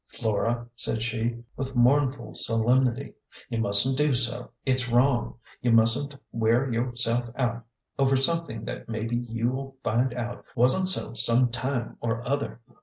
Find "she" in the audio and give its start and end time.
1.03-1.43